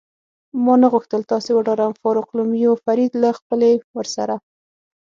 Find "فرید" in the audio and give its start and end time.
2.83-3.11